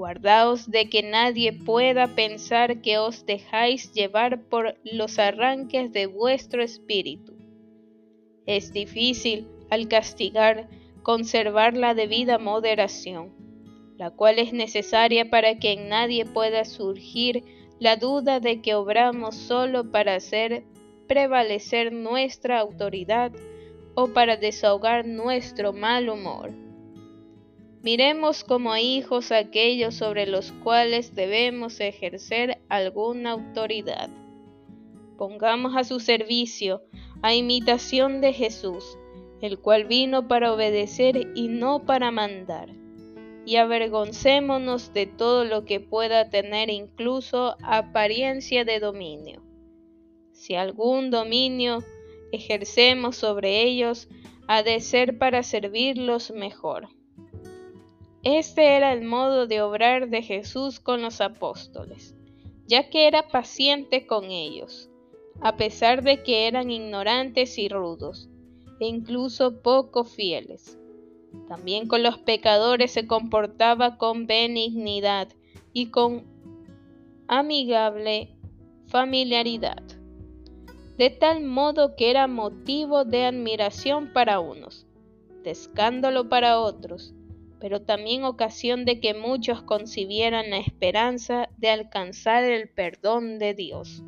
Guardaos 0.00 0.70
de 0.70 0.88
que 0.88 1.02
nadie 1.02 1.52
pueda 1.52 2.06
pensar 2.08 2.80
que 2.80 2.96
os 2.96 3.26
dejáis 3.26 3.92
llevar 3.92 4.40
por 4.44 4.78
los 4.82 5.18
arranques 5.18 5.92
de 5.92 6.06
vuestro 6.06 6.62
espíritu. 6.62 7.34
Es 8.46 8.72
difícil, 8.72 9.46
al 9.68 9.88
castigar, 9.88 10.70
conservar 11.02 11.76
la 11.76 11.92
debida 11.92 12.38
moderación, 12.38 13.34
la 13.98 14.10
cual 14.10 14.38
es 14.38 14.54
necesaria 14.54 15.28
para 15.28 15.58
que 15.58 15.72
en 15.72 15.90
nadie 15.90 16.24
pueda 16.24 16.64
surgir 16.64 17.44
la 17.78 17.96
duda 17.96 18.40
de 18.40 18.62
que 18.62 18.74
obramos 18.74 19.34
solo 19.36 19.92
para 19.92 20.14
hacer 20.14 20.64
prevalecer 21.08 21.92
nuestra 21.92 22.58
autoridad 22.58 23.32
o 23.94 24.08
para 24.14 24.38
desahogar 24.38 25.06
nuestro 25.06 25.74
mal 25.74 26.08
humor. 26.08 26.69
Miremos 27.82 28.44
como 28.44 28.76
hijos 28.76 29.32
aquellos 29.32 29.94
sobre 29.94 30.26
los 30.26 30.52
cuales 30.52 31.14
debemos 31.14 31.80
ejercer 31.80 32.60
alguna 32.68 33.30
autoridad. 33.30 34.10
Pongamos 35.16 35.74
a 35.74 35.84
su 35.84 35.98
servicio, 35.98 36.82
a 37.22 37.34
imitación 37.34 38.20
de 38.20 38.34
Jesús, 38.34 38.98
el 39.40 39.58
cual 39.58 39.86
vino 39.86 40.28
para 40.28 40.52
obedecer 40.52 41.30
y 41.34 41.48
no 41.48 41.86
para 41.86 42.10
mandar. 42.10 42.68
Y 43.46 43.56
avergoncémonos 43.56 44.92
de 44.92 45.06
todo 45.06 45.46
lo 45.46 45.64
que 45.64 45.80
pueda 45.80 46.28
tener 46.28 46.68
incluso 46.68 47.56
apariencia 47.62 48.66
de 48.66 48.78
dominio. 48.78 49.42
Si 50.32 50.54
algún 50.54 51.10
dominio 51.10 51.82
ejercemos 52.30 53.16
sobre 53.16 53.62
ellos, 53.62 54.10
ha 54.48 54.62
de 54.62 54.80
ser 54.80 55.16
para 55.16 55.42
servirlos 55.42 56.30
mejor. 56.30 56.99
Este 58.22 58.76
era 58.76 58.92
el 58.92 59.02
modo 59.02 59.46
de 59.46 59.62
obrar 59.62 60.10
de 60.10 60.20
Jesús 60.20 60.78
con 60.78 61.00
los 61.00 61.22
apóstoles, 61.22 62.14
ya 62.66 62.90
que 62.90 63.06
era 63.06 63.28
paciente 63.28 64.06
con 64.06 64.24
ellos, 64.24 64.90
a 65.40 65.56
pesar 65.56 66.02
de 66.02 66.22
que 66.22 66.46
eran 66.46 66.70
ignorantes 66.70 67.56
y 67.56 67.70
rudos, 67.70 68.28
e 68.78 68.86
incluso 68.86 69.62
poco 69.62 70.04
fieles. 70.04 70.78
También 71.48 71.88
con 71.88 72.02
los 72.02 72.18
pecadores 72.18 72.90
se 72.90 73.06
comportaba 73.06 73.96
con 73.96 74.26
benignidad 74.26 75.28
y 75.72 75.86
con 75.86 76.24
amigable 77.26 78.36
familiaridad, 78.88 79.82
de 80.98 81.08
tal 81.08 81.42
modo 81.42 81.96
que 81.96 82.10
era 82.10 82.26
motivo 82.26 83.06
de 83.06 83.24
admiración 83.24 84.12
para 84.12 84.40
unos, 84.40 84.86
de 85.42 85.52
escándalo 85.52 86.28
para 86.28 86.60
otros, 86.60 87.14
pero 87.60 87.82
también 87.82 88.24
ocasión 88.24 88.84
de 88.84 89.00
que 89.00 89.14
muchos 89.14 89.62
concibieran 89.62 90.50
la 90.50 90.58
esperanza 90.58 91.50
de 91.58 91.68
alcanzar 91.68 92.42
el 92.42 92.68
perdón 92.70 93.38
de 93.38 93.54
Dios. 93.54 94.02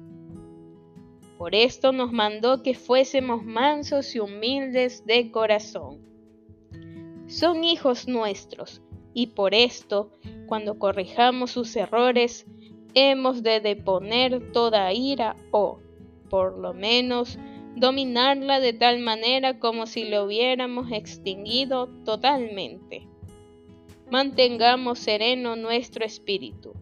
Por 1.37 1.55
esto 1.55 1.93
nos 1.93 2.13
mandó 2.13 2.63
que 2.63 2.75
fuésemos 2.75 3.45
mansos 3.45 4.15
y 4.15 4.21
humildes 4.21 5.05
de 5.07 5.31
corazón. 5.31 6.01
Son 7.27 7.63
hijos 7.65 8.09
nuestros, 8.09 8.81
y 9.15 9.29
por 9.29 9.55
esto, 9.55 10.13
cuando 10.47 10.79
corrijamos 10.79 11.51
sus 11.51 11.77
errores, 11.77 12.47
hemos 12.95 13.43
de 13.43 13.61
deponer 13.61 14.53
toda 14.53 14.93
ira 14.93 15.37
o, 15.51 15.79
por 16.31 16.59
lo 16.59 16.73
menos, 16.73 17.39
dominarla 17.77 18.61
de 18.61 18.73
tal 18.73 19.01
manera 19.01 19.59
como 19.59 19.87
si 19.87 20.09
lo 20.09 20.25
hubiéramos 20.25 20.93
extinguido 20.93 21.89
totalmente. 22.05 23.12
Mantengamos 24.11 24.99
sereno 24.99 25.57
nuestro 25.57 26.05
espíritu. 26.05 26.75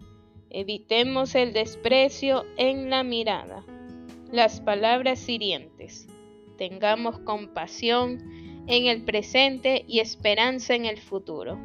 Evitemos 0.50 1.35
el 1.35 1.52
desprecio 1.52 2.44
en 2.56 2.90
la 2.90 3.04
mirada, 3.04 3.64
las 4.33 4.61
palabras 4.61 5.28
hirientes. 5.28 6.09
Tengamos 6.59 7.20
compasión 7.20 8.64
en 8.66 8.87
el 8.87 9.02
presente 9.02 9.85
y 9.87 10.00
esperanza 10.00 10.74
en 10.74 10.87
el 10.87 10.98
futuro. 10.98 11.59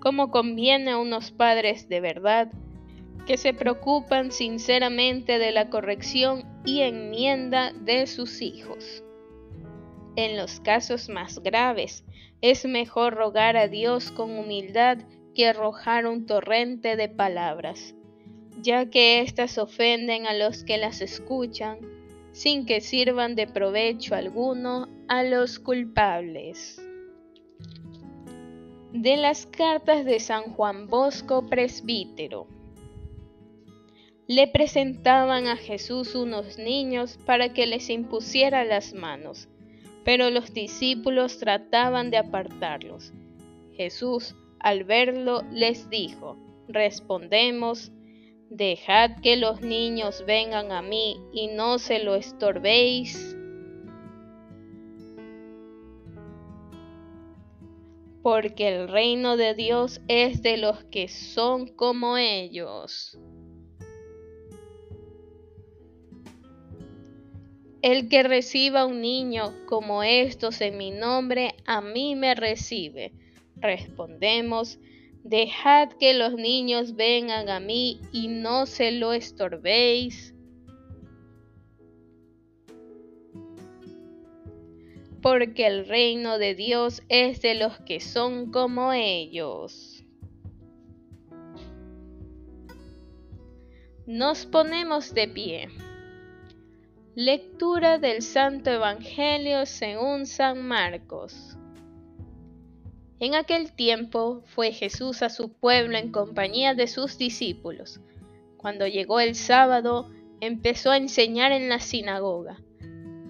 Como 0.00 0.30
conviene 0.30 0.92
a 0.92 0.98
unos 0.98 1.30
padres 1.30 1.88
de 1.88 2.00
verdad 2.00 2.50
que 3.26 3.36
se 3.36 3.54
preocupan 3.54 4.32
sinceramente 4.32 5.38
de 5.38 5.52
la 5.52 5.70
corrección 5.70 6.44
y 6.64 6.80
enmienda 6.80 7.72
de 7.72 8.06
sus 8.06 8.42
hijos. 8.42 9.01
En 10.14 10.36
los 10.36 10.60
casos 10.60 11.08
más 11.08 11.38
graves, 11.42 12.04
es 12.42 12.66
mejor 12.66 13.14
rogar 13.14 13.56
a 13.56 13.66
Dios 13.66 14.10
con 14.10 14.38
humildad 14.38 14.98
que 15.34 15.46
arrojar 15.46 16.06
un 16.06 16.26
torrente 16.26 16.96
de 16.96 17.08
palabras, 17.08 17.94
ya 18.60 18.90
que 18.90 19.20
éstas 19.20 19.56
ofenden 19.56 20.26
a 20.26 20.34
los 20.34 20.64
que 20.64 20.76
las 20.76 21.00
escuchan, 21.00 21.78
sin 22.32 22.66
que 22.66 22.82
sirvan 22.82 23.36
de 23.36 23.46
provecho 23.46 24.14
alguno 24.14 24.86
a 25.08 25.22
los 25.22 25.58
culpables. 25.58 26.82
De 28.92 29.16
las 29.16 29.46
cartas 29.46 30.04
de 30.04 30.20
San 30.20 30.52
Juan 30.52 30.88
Bosco, 30.88 31.46
presbítero. 31.46 32.46
Le 34.26 34.46
presentaban 34.46 35.46
a 35.46 35.56
Jesús 35.56 36.14
unos 36.14 36.58
niños 36.58 37.18
para 37.24 37.54
que 37.54 37.66
les 37.66 37.88
impusiera 37.88 38.64
las 38.64 38.92
manos 38.92 39.48
pero 40.04 40.30
los 40.30 40.52
discípulos 40.52 41.38
trataban 41.38 42.10
de 42.10 42.18
apartarlos. 42.18 43.12
Jesús, 43.74 44.34
al 44.58 44.84
verlo, 44.84 45.42
les 45.50 45.88
dijo, 45.90 46.36
respondemos, 46.68 47.92
dejad 48.50 49.20
que 49.22 49.36
los 49.36 49.60
niños 49.62 50.24
vengan 50.26 50.72
a 50.72 50.82
mí 50.82 51.16
y 51.32 51.48
no 51.48 51.78
se 51.78 52.02
lo 52.02 52.14
estorbéis. 52.14 53.36
Porque 58.22 58.68
el 58.68 58.88
reino 58.88 59.36
de 59.36 59.54
Dios 59.54 60.00
es 60.06 60.42
de 60.42 60.56
los 60.56 60.84
que 60.84 61.08
son 61.08 61.66
como 61.66 62.16
ellos. 62.16 63.18
El 67.82 68.08
que 68.08 68.22
reciba 68.22 68.86
un 68.86 69.00
niño 69.00 69.52
como 69.66 70.04
estos 70.04 70.60
en 70.60 70.78
mi 70.78 70.92
nombre, 70.92 71.56
a 71.66 71.80
mí 71.80 72.14
me 72.14 72.36
recibe. 72.36 73.12
Respondemos, 73.56 74.78
Dejad 75.24 75.90
que 76.00 76.14
los 76.14 76.34
niños 76.34 76.94
vengan 76.94 77.48
a 77.48 77.58
mí 77.60 78.00
y 78.12 78.28
no 78.28 78.66
se 78.66 78.92
lo 78.92 79.12
estorbéis. 79.12 80.32
Porque 85.20 85.66
el 85.66 85.86
reino 85.86 86.38
de 86.38 86.56
Dios 86.56 87.02
es 87.08 87.40
de 87.40 87.54
los 87.54 87.78
que 87.80 87.98
son 87.98 88.50
como 88.50 88.92
ellos. 88.92 90.04
Nos 94.06 94.46
ponemos 94.46 95.14
de 95.14 95.28
pie. 95.28 95.68
Lectura 97.14 97.98
del 97.98 98.22
Santo 98.22 98.70
Evangelio 98.70 99.66
según 99.66 100.24
San 100.24 100.62
Marcos. 100.66 101.58
En 103.20 103.34
aquel 103.34 103.72
tiempo 103.72 104.40
fue 104.46 104.72
Jesús 104.72 105.20
a 105.22 105.28
su 105.28 105.52
pueblo 105.52 105.98
en 105.98 106.10
compañía 106.10 106.72
de 106.72 106.86
sus 106.86 107.18
discípulos. 107.18 108.00
Cuando 108.56 108.86
llegó 108.86 109.20
el 109.20 109.34
sábado, 109.34 110.10
empezó 110.40 110.90
a 110.90 110.96
enseñar 110.96 111.52
en 111.52 111.68
la 111.68 111.80
sinagoga. 111.80 112.56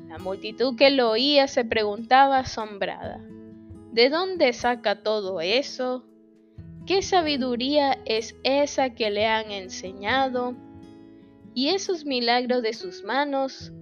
La 0.07 0.19
multitud 0.19 0.77
que 0.77 0.91
lo 0.91 1.11
oía 1.11 1.49
se 1.49 1.65
preguntaba 1.65 2.39
asombrada, 2.39 3.19
¿de 3.91 4.11
dónde 4.11 4.53
saca 4.53 5.03
todo 5.03 5.41
eso? 5.41 6.05
¿Qué 6.87 7.03
sabiduría 7.03 7.99
es 8.05 8.37
esa 8.45 8.91
que 8.91 9.11
le 9.11 9.27
han 9.27 9.51
enseñado? 9.51 10.55
¿Y 11.55 11.69
esos 11.69 12.05
milagros 12.05 12.63
de 12.63 12.73
sus 12.73 13.05
manos? 13.05 13.73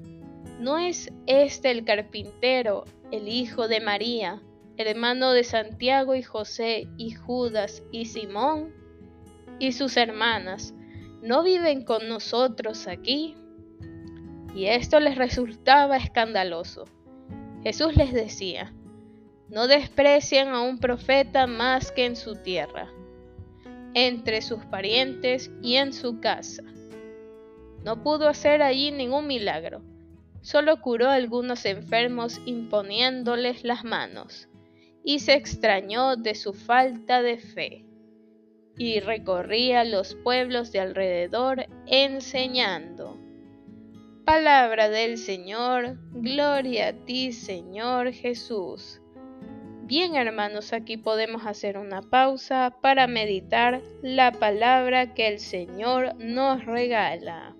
¿No 0.59 0.79
es 0.79 1.13
este 1.27 1.71
el 1.71 1.85
carpintero, 1.85 2.85
el 3.11 3.29
hijo 3.29 3.69
de 3.69 3.81
María? 3.81 4.43
hermano 4.89 5.33
de 5.33 5.45
Santiago 5.45 6.15
y 6.15 6.23
José 6.23 6.89
y 6.97 7.11
Judas 7.13 7.83
y 7.93 8.07
Simón 8.07 8.73
y 9.59 9.73
sus 9.73 9.97
hermanas, 9.97 10.75
¿no 11.23 11.43
viven 11.43 11.85
con 11.85 12.09
nosotros 12.09 12.87
aquí? 12.87 13.37
Y 14.55 14.67
esto 14.67 14.99
les 14.99 15.17
resultaba 15.17 15.99
escandaloso. 15.99 16.87
Jesús 17.63 17.95
les 17.95 18.13
decía, 18.13 18.73
no 19.49 19.67
desprecian 19.67 20.49
a 20.49 20.63
un 20.63 20.79
profeta 20.79 21.47
más 21.47 21.93
que 21.93 22.07
en 22.07 22.17
su 22.17 22.37
tierra, 22.37 22.89
entre 23.93 24.41
sus 24.41 24.65
parientes 24.65 25.51
y 25.63 25.75
en 25.75 25.93
su 25.93 26.21
casa. 26.21 26.63
No 27.85 28.03
pudo 28.03 28.29
hacer 28.29 28.63
allí 28.63 28.91
ningún 28.91 29.27
milagro, 29.27 29.83
solo 30.43 30.81
curó 30.81 31.09
a 31.09 31.15
algunos 31.15 31.65
enfermos 31.65 32.41
imponiéndoles 32.45 33.65
las 33.65 33.85
manos 33.85 34.49
y 35.03 35.21
se 35.21 35.35
extrañó 35.35 36.17
de 36.17 36.35
su 36.35 36.53
falta 36.53 37.23
de 37.23 37.39
fe, 37.39 37.87
y 38.77 39.01
recorría 39.01 39.85
los 39.85 40.15
pueblos 40.15 40.73
de 40.73 40.81
alrededor 40.81 41.67
enseñando. 41.87 43.19
Palabra 44.25 44.89
del 44.89 45.19
Señor, 45.19 45.99
gloria 46.13 46.89
a 46.89 46.93
ti 46.93 47.33
Señor 47.33 48.13
Jesús. 48.13 49.01
Bien 49.85 50.15
hermanos, 50.15 50.73
aquí 50.73 50.97
podemos 50.97 51.47
hacer 51.47 51.77
una 51.77 52.03
pausa 52.03 52.77
para 52.81 53.09
meditar 53.09 53.83
la 54.03 54.31
palabra 54.31 55.15
que 55.15 55.27
el 55.27 55.41
Señor 55.41 56.15
nos 56.17 56.65
regala. 56.65 57.57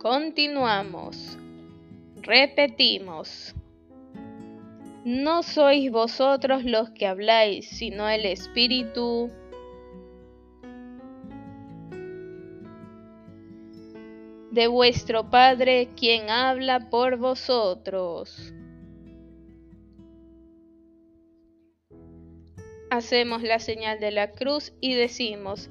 Continuamos. 0.00 1.36
Repetimos. 2.22 3.54
No 5.04 5.42
sois 5.42 5.92
vosotros 5.92 6.64
los 6.64 6.88
que 6.90 7.06
habláis, 7.06 7.68
sino 7.68 8.08
el 8.08 8.24
Espíritu. 8.24 9.30
de 14.50 14.66
vuestro 14.66 15.30
Padre, 15.30 15.90
quien 15.96 16.28
habla 16.28 16.90
por 16.90 17.18
vosotros. 17.18 18.52
Hacemos 22.90 23.42
la 23.42 23.60
señal 23.60 24.00
de 24.00 24.10
la 24.10 24.32
cruz 24.32 24.72
y 24.80 24.94
decimos, 24.94 25.70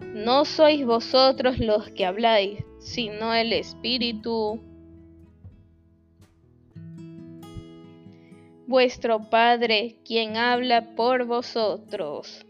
no 0.00 0.44
sois 0.44 0.84
vosotros 0.84 1.58
los 1.58 1.90
que 1.90 2.04
habláis, 2.06 2.64
sino 2.78 3.34
el 3.34 3.52
Espíritu. 3.52 4.60
Vuestro 8.66 9.28
Padre, 9.30 9.96
quien 10.04 10.36
habla 10.36 10.94
por 10.94 11.24
vosotros. 11.24 12.46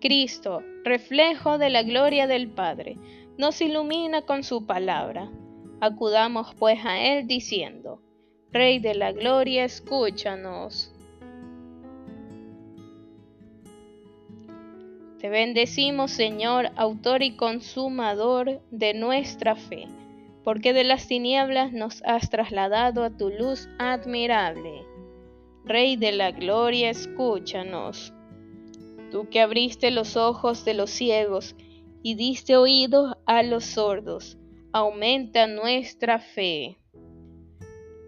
Cristo, 0.00 0.62
reflejo 0.84 1.56
de 1.56 1.70
la 1.70 1.82
gloria 1.82 2.26
del 2.26 2.50
Padre, 2.50 2.98
nos 3.38 3.60
ilumina 3.62 4.22
con 4.22 4.42
su 4.42 4.66
palabra. 4.66 5.30
Acudamos 5.80 6.54
pues 6.58 6.84
a 6.84 7.00
Él 7.00 7.26
diciendo, 7.26 8.03
Rey 8.54 8.78
de 8.78 8.94
la 8.94 9.10
Gloria, 9.10 9.64
escúchanos. 9.64 10.92
Te 15.18 15.28
bendecimos, 15.28 16.12
Señor, 16.12 16.70
autor 16.76 17.24
y 17.24 17.34
consumador 17.34 18.60
de 18.70 18.94
nuestra 18.94 19.56
fe, 19.56 19.88
porque 20.44 20.72
de 20.72 20.84
las 20.84 21.08
tinieblas 21.08 21.72
nos 21.72 22.00
has 22.04 22.30
trasladado 22.30 23.02
a 23.02 23.10
tu 23.10 23.28
luz 23.30 23.68
admirable. 23.80 24.86
Rey 25.64 25.96
de 25.96 26.12
la 26.12 26.30
gloria, 26.30 26.90
escúchanos. 26.90 28.12
Tú 29.10 29.28
que 29.30 29.40
abriste 29.40 29.90
los 29.90 30.16
ojos 30.16 30.64
de 30.64 30.74
los 30.74 30.90
ciegos 30.90 31.56
y 32.04 32.14
diste 32.14 32.56
oídos 32.56 33.16
a 33.26 33.42
los 33.42 33.64
sordos, 33.64 34.38
aumenta 34.72 35.48
nuestra 35.48 36.20
fe. 36.20 36.78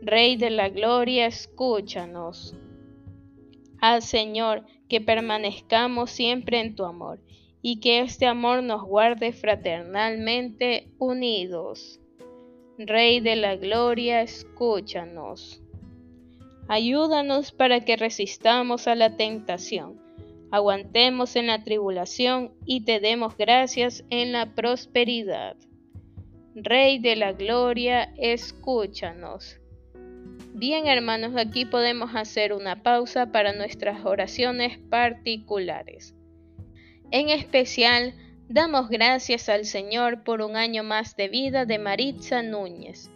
Rey 0.06 0.36
de 0.36 0.50
la 0.50 0.68
gloria, 0.68 1.26
escúchanos. 1.26 2.54
Al 3.80 4.02
Señor, 4.02 4.64
que 4.88 5.00
permanezcamos 5.00 6.12
siempre 6.12 6.60
en 6.60 6.76
tu 6.76 6.84
amor 6.84 7.18
y 7.60 7.80
que 7.80 7.98
este 8.02 8.26
amor 8.26 8.62
nos 8.62 8.84
guarde 8.84 9.32
fraternalmente 9.32 10.92
unidos. 10.98 11.98
Rey 12.78 13.18
de 13.18 13.34
la 13.34 13.56
Gloria, 13.56 14.22
escúchanos. 14.22 15.60
Ayúdanos 16.68 17.50
para 17.50 17.84
que 17.84 17.96
resistamos 17.96 18.86
a 18.86 18.94
la 18.94 19.16
tentación, 19.16 20.00
aguantemos 20.52 21.34
en 21.34 21.48
la 21.48 21.64
tribulación 21.64 22.52
y 22.64 22.82
te 22.84 23.00
demos 23.00 23.36
gracias 23.36 24.04
en 24.10 24.30
la 24.30 24.54
prosperidad. 24.54 25.56
Rey 26.54 27.00
de 27.00 27.16
la 27.16 27.32
Gloria, 27.32 28.14
escúchanos. 28.16 29.58
Bien 30.58 30.86
hermanos, 30.86 31.36
aquí 31.36 31.66
podemos 31.66 32.14
hacer 32.14 32.54
una 32.54 32.82
pausa 32.82 33.30
para 33.30 33.52
nuestras 33.52 34.06
oraciones 34.06 34.78
particulares. 34.78 36.14
En 37.10 37.28
especial, 37.28 38.14
damos 38.48 38.88
gracias 38.88 39.50
al 39.50 39.66
Señor 39.66 40.24
por 40.24 40.40
un 40.40 40.56
año 40.56 40.82
más 40.82 41.14
de 41.14 41.28
vida 41.28 41.66
de 41.66 41.78
Maritza 41.78 42.42
Núñez 42.42 43.10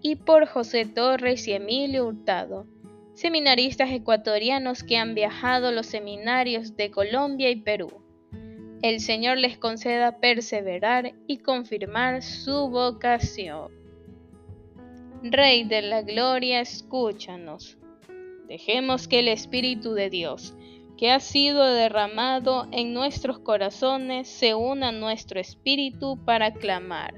y 0.00 0.16
por 0.16 0.46
José 0.46 0.84
Torres 0.84 1.46
y 1.46 1.52
Emilio 1.52 2.04
Hurtado, 2.04 2.66
seminaristas 3.14 3.92
ecuatorianos 3.92 4.82
que 4.82 4.96
han 4.96 5.14
viajado 5.14 5.70
los 5.70 5.86
seminarios 5.86 6.76
de 6.76 6.90
Colombia 6.90 7.48
y 7.50 7.60
Perú. 7.60 7.92
El 8.82 8.98
Señor 8.98 9.38
les 9.38 9.56
conceda 9.56 10.18
perseverar 10.18 11.12
y 11.28 11.38
confirmar 11.38 12.22
su 12.22 12.70
vocación. 12.70 13.81
Rey 15.24 15.62
de 15.62 15.82
la 15.82 16.02
Gloria, 16.02 16.60
escúchanos. 16.60 17.78
Dejemos 18.48 19.06
que 19.06 19.20
el 19.20 19.28
Espíritu 19.28 19.94
de 19.94 20.10
Dios, 20.10 20.52
que 20.98 21.12
ha 21.12 21.20
sido 21.20 21.64
derramado 21.64 22.66
en 22.72 22.92
nuestros 22.92 23.38
corazones, 23.38 24.26
se 24.26 24.56
una 24.56 24.88
a 24.88 24.92
nuestro 24.92 25.38
espíritu 25.38 26.18
para 26.24 26.52
clamar. 26.52 27.14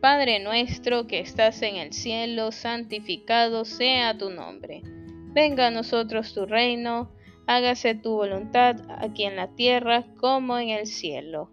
Padre 0.00 0.40
nuestro 0.40 1.06
que 1.06 1.20
estás 1.20 1.62
en 1.62 1.76
el 1.76 1.92
cielo, 1.92 2.50
santificado 2.50 3.64
sea 3.64 4.18
tu 4.18 4.30
nombre. 4.30 4.82
Venga 4.82 5.68
a 5.68 5.70
nosotros 5.70 6.34
tu 6.34 6.46
reino, 6.46 7.12
hágase 7.46 7.94
tu 7.94 8.10
voluntad 8.16 8.74
aquí 8.88 9.22
en 9.22 9.36
la 9.36 9.54
tierra 9.54 10.04
como 10.18 10.58
en 10.58 10.70
el 10.70 10.88
cielo. 10.88 11.48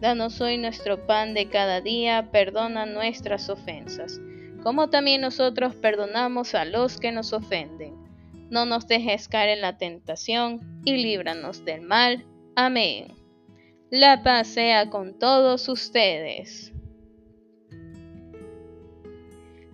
Danos 0.00 0.40
hoy 0.40 0.58
nuestro 0.58 1.06
pan 1.06 1.32
de 1.32 1.48
cada 1.48 1.80
día, 1.80 2.30
perdona 2.32 2.86
nuestras 2.86 3.48
ofensas 3.48 4.20
como 4.66 4.90
también 4.90 5.20
nosotros 5.20 5.76
perdonamos 5.76 6.56
a 6.56 6.64
los 6.64 6.98
que 6.98 7.12
nos 7.12 7.32
ofenden. 7.32 7.94
No 8.50 8.66
nos 8.66 8.88
dejes 8.88 9.28
caer 9.28 9.50
en 9.50 9.60
la 9.60 9.78
tentación 9.78 10.82
y 10.84 10.96
líbranos 10.96 11.64
del 11.64 11.82
mal. 11.82 12.26
Amén. 12.56 13.14
La 13.90 14.24
paz 14.24 14.48
sea 14.48 14.90
con 14.90 15.20
todos 15.20 15.68
ustedes. 15.68 16.72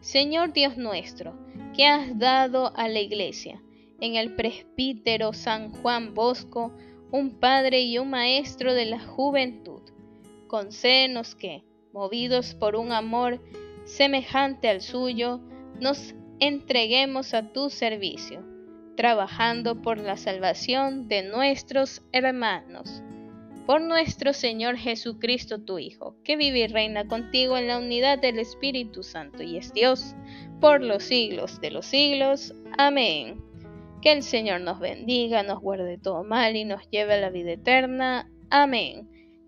Señor 0.02 0.52
Dios 0.52 0.76
nuestro, 0.76 1.38
que 1.74 1.86
has 1.86 2.18
dado 2.18 2.76
a 2.76 2.86
la 2.86 3.00
Iglesia, 3.00 3.62
en 3.98 4.16
el 4.16 4.34
presbítero 4.34 5.32
San 5.32 5.72
Juan 5.72 6.12
Bosco, 6.12 6.70
un 7.10 7.40
padre 7.40 7.80
y 7.80 7.96
un 7.96 8.10
maestro 8.10 8.74
de 8.74 8.84
la 8.84 9.00
juventud, 9.00 9.80
concédenos 10.48 11.34
que, 11.34 11.64
movidos 11.94 12.54
por 12.54 12.76
un 12.76 12.92
amor 12.92 13.40
semejante 13.84 14.68
al 14.68 14.80
suyo, 14.80 15.40
nos 15.80 16.14
entreguemos 16.40 17.34
a 17.34 17.52
tu 17.52 17.70
servicio, 17.70 18.44
trabajando 18.96 19.80
por 19.80 19.98
la 19.98 20.16
salvación 20.16 21.08
de 21.08 21.22
nuestros 21.22 22.02
hermanos. 22.12 23.02
Por 23.66 23.80
nuestro 23.80 24.32
Señor 24.32 24.76
Jesucristo, 24.76 25.60
tu 25.60 25.78
Hijo, 25.78 26.16
que 26.24 26.36
vive 26.36 26.60
y 26.60 26.66
reina 26.66 27.06
contigo 27.06 27.56
en 27.56 27.68
la 27.68 27.78
unidad 27.78 28.18
del 28.18 28.40
Espíritu 28.40 29.04
Santo 29.04 29.44
y 29.44 29.56
es 29.56 29.72
Dios 29.72 30.16
por 30.60 30.82
los 30.82 31.04
siglos 31.04 31.60
de 31.60 31.70
los 31.70 31.86
siglos. 31.86 32.54
Amén. 32.76 33.40
Que 34.00 34.10
el 34.10 34.24
Señor 34.24 34.62
nos 34.62 34.80
bendiga, 34.80 35.44
nos 35.44 35.60
guarde 35.60 35.96
todo 35.96 36.24
mal 36.24 36.56
y 36.56 36.64
nos 36.64 36.90
lleve 36.90 37.14
a 37.14 37.20
la 37.20 37.30
vida 37.30 37.52
eterna. 37.52 38.28
Amén. 38.50 39.08